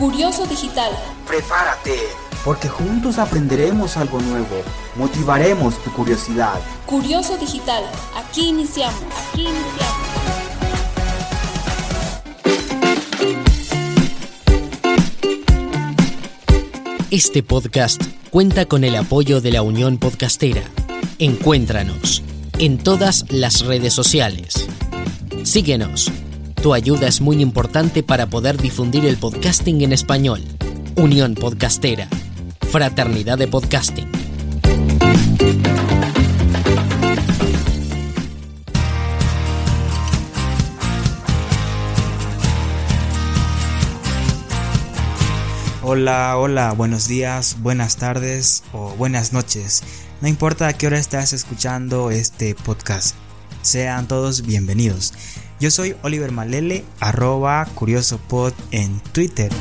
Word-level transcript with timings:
Curioso 0.00 0.46
Digital. 0.46 0.90
Prepárate, 1.26 1.98
porque 2.42 2.70
juntos 2.70 3.18
aprenderemos 3.18 3.98
algo 3.98 4.18
nuevo, 4.18 4.62
motivaremos 4.96 5.76
tu 5.84 5.92
curiosidad. 5.92 6.58
Curioso 6.86 7.36
Digital, 7.36 7.84
aquí 8.16 8.48
iniciamos. 8.48 8.98
Aquí 9.30 9.42
iniciamos. 9.42 10.08
Este 17.10 17.42
podcast 17.42 18.02
cuenta 18.30 18.64
con 18.64 18.84
el 18.84 18.96
apoyo 18.96 19.42
de 19.42 19.52
la 19.52 19.60
Unión 19.60 19.98
Podcastera. 19.98 20.62
Encuéntranos 21.18 22.22
en 22.58 22.78
todas 22.78 23.26
las 23.28 23.66
redes 23.66 23.92
sociales. 23.92 24.66
Síguenos. 25.42 26.10
Tu 26.62 26.74
ayuda 26.74 27.08
es 27.08 27.22
muy 27.22 27.40
importante 27.40 28.02
para 28.02 28.26
poder 28.26 28.60
difundir 28.60 29.06
el 29.06 29.16
podcasting 29.16 29.80
en 29.80 29.94
español. 29.94 30.42
Unión 30.94 31.34
Podcastera. 31.34 32.06
Fraternidad 32.70 33.38
de 33.38 33.48
Podcasting. 33.48 34.06
Hola, 45.82 46.36
hola, 46.36 46.72
buenos 46.72 47.08
días, 47.08 47.56
buenas 47.62 47.96
tardes 47.96 48.64
o 48.74 48.90
buenas 48.96 49.32
noches. 49.32 49.82
No 50.20 50.28
importa 50.28 50.68
a 50.68 50.74
qué 50.74 50.88
hora 50.88 50.98
estás 50.98 51.32
escuchando 51.32 52.10
este 52.10 52.54
podcast. 52.54 53.16
Sean 53.62 54.06
todos 54.08 54.42
bienvenidos. 54.42 55.14
Yo 55.60 55.70
soy 55.70 55.94
Oliver 56.02 56.32
Malele, 56.32 56.86
arroba 57.00 57.66
curiosopod 57.74 58.54
en 58.70 58.98
Twitter. 59.12 59.52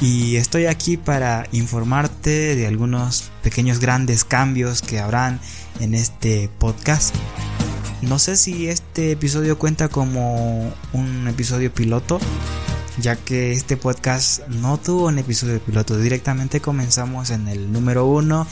Y 0.00 0.34
estoy 0.34 0.66
aquí 0.66 0.96
para 0.96 1.46
informarte 1.52 2.56
de 2.56 2.66
algunos 2.66 3.30
pequeños 3.44 3.78
grandes 3.78 4.24
cambios 4.24 4.82
que 4.82 4.98
habrán 4.98 5.38
en 5.78 5.94
este 5.94 6.50
podcast. 6.58 7.14
No 8.02 8.18
sé 8.18 8.36
si 8.36 8.66
este 8.66 9.12
episodio 9.12 9.60
cuenta 9.60 9.88
como 9.88 10.74
un 10.92 11.28
episodio 11.28 11.72
piloto, 11.72 12.18
ya 13.00 13.14
que 13.14 13.52
este 13.52 13.76
podcast 13.76 14.44
no 14.48 14.76
tuvo 14.78 15.06
un 15.06 15.20
episodio 15.20 15.60
piloto. 15.60 15.96
Directamente 15.96 16.60
comenzamos 16.60 17.30
en 17.30 17.46
el 17.46 17.72
número 17.72 18.06
uno 18.06 18.44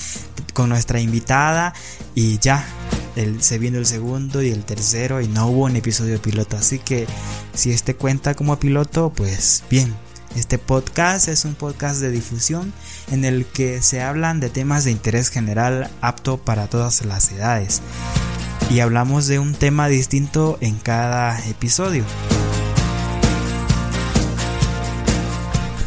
con 0.55 0.69
nuestra 0.69 1.01
invitada 1.01 1.75
y 2.15 2.39
ya. 2.39 2.65
El, 3.17 3.43
se 3.43 3.59
vino 3.59 3.79
el 3.79 3.87
segundo 3.87 4.43
y 4.43 4.51
el 4.51 4.65
tercero 4.65 5.21
y 5.21 5.29
no 5.29 5.49
hubo 5.49 5.65
un 5.65 5.75
episodio 5.75 6.21
piloto. 6.21 6.57
Así 6.57 6.79
que 6.79 7.07
si 7.55 7.73
este 7.73 7.97
cuenta 7.97 8.35
como 8.35 8.59
piloto, 8.59 9.11
pues 9.11 9.65
bien. 9.71 9.95
Este 10.37 10.59
podcast 10.59 11.29
es 11.29 11.47
un 11.47 11.55
podcast 11.55 11.99
de 12.01 12.11
difusión 12.11 12.75
en 13.11 13.25
el 13.25 13.47
que 13.47 13.81
se 13.81 14.03
hablan 14.03 14.39
de 14.39 14.51
temas 14.51 14.85
de 14.85 14.91
interés 14.91 15.31
general 15.31 15.91
apto 16.03 16.37
para 16.37 16.67
todas 16.67 17.07
las 17.07 17.33
edades. 17.33 17.81
Y 18.69 18.81
hablamos 18.81 19.27
de 19.29 19.39
un 19.39 19.55
tema 19.55 19.89
distinto 19.89 20.59
en 20.61 20.77
cada 20.77 21.39
episodio. 21.49 22.05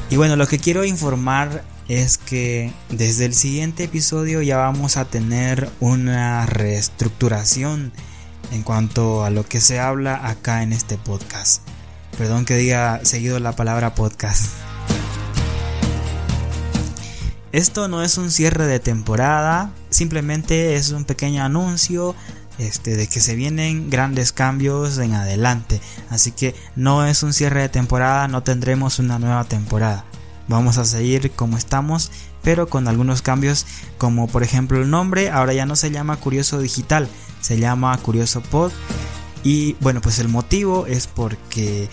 Y 0.10 0.16
bueno, 0.16 0.36
lo 0.36 0.48
que 0.48 0.58
quiero 0.58 0.84
informar 0.84 1.64
es 1.90 2.20
que 2.20 2.72
desde 2.90 3.26
el 3.26 3.34
siguiente 3.34 3.86
episodio 3.86 4.44
ya 4.44 4.58
vamos 4.58 4.96
a 4.96 5.06
tener 5.06 5.70
una 5.80 6.46
reestructuración 6.46 7.92
en 8.52 8.62
cuanto 8.62 9.26
a 9.26 9.32
lo 9.32 9.44
que 9.44 9.60
se 9.60 9.80
habla 9.80 10.28
acá 10.28 10.62
en 10.62 10.72
este 10.72 11.00
podcast. 11.00 11.64
Perdón 12.16 12.46
que 12.46 12.56
diga 12.56 13.00
seguido 13.04 13.40
la 13.40 13.56
palabra 13.56 13.96
podcast. 13.96 14.52
Esto 17.52 17.88
no 17.88 18.04
es 18.04 18.20
un 18.20 18.30
cierre 18.30 18.68
de 18.68 18.80
temporada, 18.80 19.72
simplemente 19.90 20.76
es 20.76 20.92
un 20.92 21.06
pequeño 21.06 21.44
anuncio 21.44 22.16
este, 22.60 22.98
de 22.98 23.08
que 23.08 23.20
se 23.20 23.34
vienen 23.34 23.90
grandes 23.90 24.32
cambios 24.32 25.00
en 25.00 25.16
adelante. 25.16 25.82
Así 26.12 26.32
que 26.34 26.54
no 26.76 27.08
es 27.08 27.24
un 27.24 27.34
cierre 27.34 27.62
de 27.62 27.70
temporada, 27.70 28.28
no 28.28 28.44
tendremos 28.44 29.00
una 29.00 29.18
nueva 29.18 29.46
temporada. 29.46 30.06
Vamos 30.50 30.80
a 30.80 30.86
seguir 30.86 31.32
como 31.32 31.58
estamos, 31.58 32.12
pero 32.42 32.68
con 32.68 32.88
algunos 32.88 33.22
cambios 33.22 33.68
como 34.00 34.28
por 34.28 34.42
ejemplo 34.42 34.82
el 34.82 34.90
nombre, 34.90 35.30
ahora 35.30 35.54
ya 35.54 35.68
no 35.68 35.76
se 35.76 35.92
llama 35.92 36.18
Curioso 36.18 36.60
Digital, 36.60 37.08
se 37.40 37.60
llama 37.60 37.96
Curioso 38.00 38.42
Pod. 38.42 38.72
Y 39.44 39.74
bueno, 39.80 40.02
pues 40.02 40.18
el 40.18 40.28
motivo 40.28 40.88
es 40.88 41.06
porque 41.06 41.88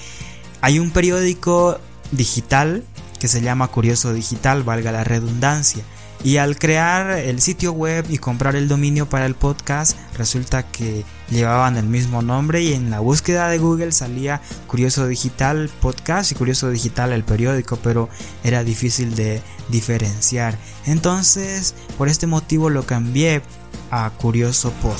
hay 0.62 0.78
un 0.78 0.90
periódico 0.90 1.78
digital 2.12 2.82
que 3.20 3.28
se 3.28 3.42
llama 3.42 3.68
Curioso 3.68 4.14
Digital, 4.14 4.62
valga 4.62 4.90
la 4.90 5.04
redundancia. 5.04 5.84
Y 6.24 6.38
al 6.38 6.58
crear 6.58 7.10
el 7.10 7.40
sitio 7.40 7.72
web 7.72 8.06
y 8.08 8.18
comprar 8.18 8.56
el 8.56 8.68
dominio 8.68 9.08
para 9.08 9.26
el 9.26 9.34
podcast, 9.34 9.96
resulta 10.16 10.64
que 10.64 11.04
llevaban 11.30 11.76
el 11.76 11.86
mismo 11.86 12.22
nombre 12.22 12.62
y 12.62 12.72
en 12.72 12.90
la 12.90 13.00
búsqueda 13.00 13.48
de 13.48 13.58
Google 13.58 13.92
salía 13.92 14.40
Curioso 14.66 15.06
Digital 15.06 15.70
Podcast 15.80 16.32
y 16.32 16.34
Curioso 16.34 16.70
Digital 16.70 17.12
el 17.12 17.24
periódico, 17.24 17.76
pero 17.76 18.08
era 18.42 18.64
difícil 18.64 19.14
de 19.14 19.42
diferenciar. 19.68 20.58
Entonces, 20.86 21.74
por 21.98 22.08
este 22.08 22.26
motivo 22.26 22.70
lo 22.70 22.84
cambié 22.84 23.42
a 23.90 24.10
Curioso 24.10 24.70
Pod. 24.82 24.96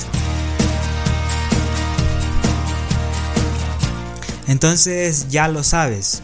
Entonces, 4.47 5.27
ya 5.27 5.49
lo 5.49 5.63
sabes, 5.63 6.21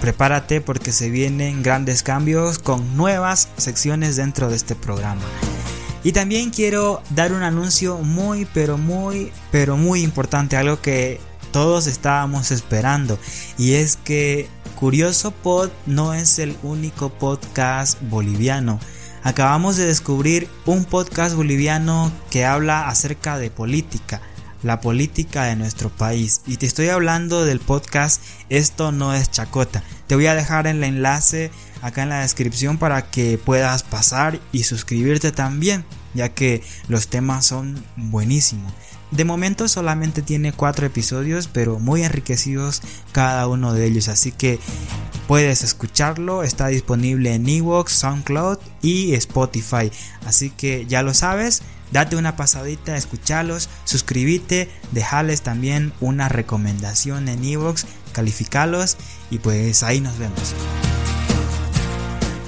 Prepárate 0.00 0.60
porque 0.60 0.92
se 0.92 1.10
vienen 1.10 1.62
grandes 1.62 2.02
cambios 2.02 2.58
con 2.58 2.96
nuevas 2.96 3.48
secciones 3.56 4.16
dentro 4.16 4.48
de 4.48 4.56
este 4.56 4.74
programa. 4.74 5.20
Y 6.02 6.12
también 6.12 6.50
quiero 6.50 7.02
dar 7.10 7.32
un 7.32 7.42
anuncio 7.42 7.98
muy, 7.98 8.46
pero 8.54 8.78
muy, 8.78 9.30
pero 9.50 9.76
muy 9.76 10.02
importante, 10.02 10.56
algo 10.56 10.80
que 10.80 11.20
todos 11.52 11.86
estábamos 11.86 12.50
esperando. 12.50 13.18
Y 13.58 13.74
es 13.74 13.96
que 13.96 14.48
Curioso 14.76 15.30
Pod 15.30 15.68
no 15.84 16.14
es 16.14 16.38
el 16.38 16.56
único 16.62 17.10
podcast 17.10 18.00
boliviano. 18.08 18.80
Acabamos 19.22 19.76
de 19.76 19.86
descubrir 19.86 20.48
un 20.64 20.86
podcast 20.86 21.34
boliviano 21.34 22.10
que 22.30 22.46
habla 22.46 22.88
acerca 22.88 23.36
de 23.36 23.50
política 23.50 24.22
la 24.62 24.80
política 24.80 25.44
de 25.44 25.56
nuestro 25.56 25.90
país. 25.90 26.42
Y 26.46 26.56
te 26.56 26.66
estoy 26.66 26.88
hablando 26.88 27.44
del 27.44 27.60
podcast 27.60 28.22
Esto 28.48 28.92
no 28.92 29.14
es 29.14 29.30
chacota. 29.30 29.82
Te 30.06 30.14
voy 30.14 30.26
a 30.26 30.34
dejar 30.34 30.66
el 30.66 30.82
enlace 30.84 31.50
acá 31.82 32.02
en 32.02 32.10
la 32.10 32.20
descripción 32.20 32.78
para 32.78 33.10
que 33.10 33.38
puedas 33.38 33.82
pasar 33.82 34.40
y 34.52 34.64
suscribirte 34.64 35.32
también, 35.32 35.84
ya 36.14 36.30
que 36.30 36.62
los 36.88 37.08
temas 37.08 37.46
son 37.46 37.82
buenísimos. 37.96 38.72
De 39.10 39.24
momento 39.24 39.66
solamente 39.66 40.22
tiene 40.22 40.52
cuatro 40.52 40.86
episodios, 40.86 41.48
pero 41.48 41.80
muy 41.80 42.04
enriquecidos 42.04 42.80
cada 43.10 43.48
uno 43.48 43.72
de 43.72 43.86
ellos, 43.86 44.06
así 44.06 44.30
que 44.30 44.60
puedes 45.26 45.64
escucharlo. 45.64 46.44
Está 46.44 46.68
disponible 46.68 47.34
en 47.34 47.48
Evox, 47.48 47.92
SoundCloud 47.92 48.58
y 48.82 49.14
Spotify, 49.14 49.90
así 50.26 50.50
que 50.50 50.86
ya 50.86 51.02
lo 51.02 51.12
sabes. 51.12 51.62
Date 51.92 52.16
una 52.16 52.36
pasadita, 52.36 52.96
escuchalos, 52.96 53.68
suscríbete, 53.84 54.70
dejales 54.92 55.42
también 55.42 55.92
una 56.00 56.28
recomendación 56.28 57.28
en 57.28 57.44
Evox, 57.44 57.86
calificalos 58.12 58.96
y 59.30 59.38
pues 59.38 59.82
ahí 59.82 60.00
nos 60.00 60.18
vemos. 60.18 60.54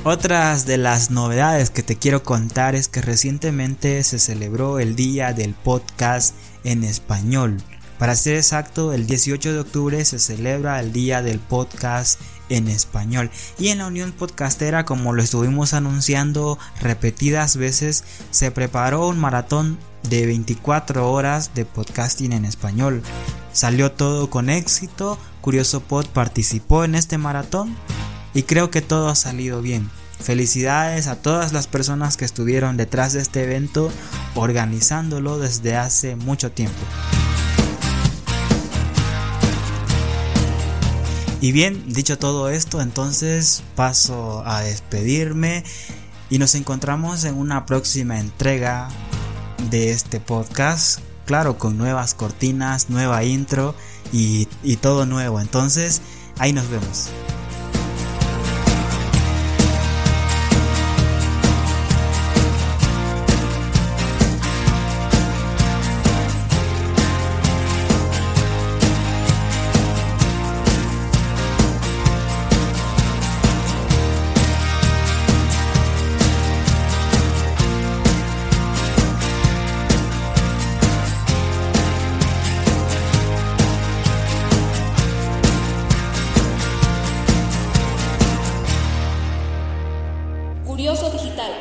Otras 0.05 0.67
de 0.67 0.79
las 0.79 1.13
novedades 1.13 1.71
que 1.71 1.85
te 1.85 1.97
quiero 1.97 2.25
contar 2.25 2.75
es 2.75 2.89
que 2.89 3.01
recientemente 3.01 4.03
se 4.03 4.19
celebró 4.19 4.81
el 4.81 4.97
Día 4.97 5.33
del 5.33 5.55
Podcast 5.55 6.35
en 6.65 6.83
Español. 6.83 7.59
Para 7.99 8.17
ser 8.17 8.35
exacto, 8.35 8.93
el 8.93 9.07
18 9.07 9.53
de 9.53 9.61
octubre 9.61 10.05
se 10.05 10.19
celebra 10.19 10.81
el 10.81 10.93
Día 10.93 11.23
del 11.23 11.39
Podcast 11.39 12.21
en 12.53 12.69
español. 12.69 13.31
Y 13.59 13.69
en 13.69 13.79
la 13.79 13.87
Unión 13.87 14.13
Podcastera, 14.13 14.85
como 14.85 15.13
lo 15.13 15.23
estuvimos 15.23 15.75
anunciando 15.75 16.59
repetidas 16.81 17.57
veces, 17.57 18.05
se 18.31 18.51
preparó 18.51 19.09
un 19.09 19.19
maratón 19.19 19.79
de 20.09 20.27
24 20.27 21.11
horas 21.11 21.55
de 21.55 21.65
podcasting 21.65 22.33
en 22.33 22.45
español. 22.45 23.03
Salió 23.53 23.93
todo 23.93 24.31
con 24.31 24.51
éxito, 24.51 25.19
Curioso 25.41 25.81
Pod 25.81 26.07
participó 26.07 26.85
en 26.85 26.95
este 26.95 27.19
maratón 27.19 27.75
y 28.35 28.45
creo 28.45 28.71
que 28.71 28.81
todo 28.81 29.09
ha 29.09 29.15
salido 29.15 29.63
bien. 29.63 29.91
Felicidades 30.19 31.09
a 31.09 31.17
todas 31.17 31.53
las 31.53 31.67
personas 31.67 32.17
que 32.17 32.25
estuvieron 32.25 32.77
detrás 32.77 33.13
de 33.13 33.21
este 33.21 33.43
evento 33.43 33.91
organizándolo 34.35 35.39
desde 35.39 35.77
hace 35.77 36.17
mucho 36.17 36.53
tiempo. 36.53 36.81
Y 41.43 41.51
bien, 41.51 41.93
dicho 41.93 42.19
todo 42.19 42.51
esto, 42.51 42.81
entonces 42.81 43.65
paso 43.75 44.45
a 44.47 44.61
despedirme 44.61 45.65
y 46.31 46.39
nos 46.39 46.55
encontramos 46.55 47.25
en 47.25 47.35
una 47.35 47.67
próxima 47.67 48.21
entrega 48.21 48.89
de 49.69 49.91
este 49.91 50.21
podcast. 50.21 51.01
Claro, 51.27 51.59
con 51.59 51.77
nuevas 51.77 52.15
cortinas, 52.15 52.91
nueva 52.91 53.25
intro 53.25 53.75
y, 54.13 54.47
todo 54.77 55.05
nuevo. 55.05 55.41
Entonces, 55.41 56.01
ahí 56.39 56.53
nos 56.53 56.71
vemos. 56.71 57.09
Nervioso 90.83 91.11
Digital. 91.11 91.53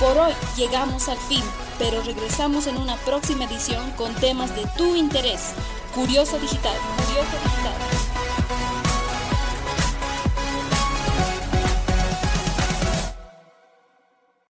Por 0.00 0.16
hoy 0.16 0.32
llegamos 0.56 1.10
al 1.10 1.18
fin, 1.18 1.42
pero 1.78 2.00
regresamos 2.00 2.66
en 2.66 2.78
una 2.78 2.96
próxima 2.96 3.44
edición 3.44 3.90
con 3.98 4.14
temas 4.14 4.56
de 4.56 4.64
tu 4.78 4.96
interés. 4.96 5.52
Curioso 5.94 6.38
Digital. 6.38 6.74
Curioso 6.96 7.36
Digital. 7.44 8.13